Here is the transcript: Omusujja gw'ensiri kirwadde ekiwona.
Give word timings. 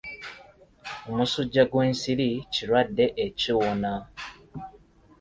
Omusujja 1.09 1.63
gw'ensiri 1.71 2.29
kirwadde 2.53 3.05
ekiwona. 3.25 3.93